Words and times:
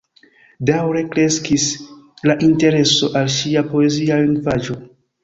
Daŭre 0.67 1.01
kreskis 1.11 1.65
la 2.29 2.37
intereso 2.47 3.11
al 3.21 3.29
ŝia 3.35 3.63
poezia 3.75 4.19
lingvaĵo. 4.23 4.79